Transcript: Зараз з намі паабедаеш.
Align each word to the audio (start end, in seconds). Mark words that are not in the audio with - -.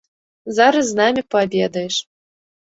Зараз 0.59 0.85
з 0.91 0.95
намі 1.01 1.21
паабедаеш. 1.35 1.95